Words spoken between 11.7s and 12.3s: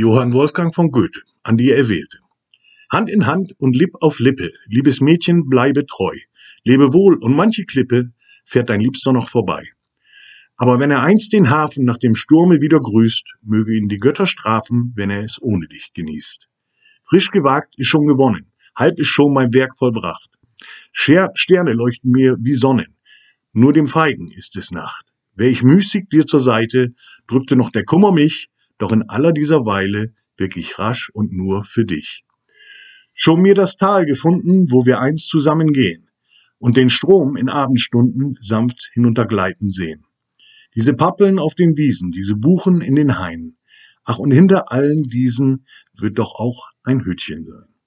nach dem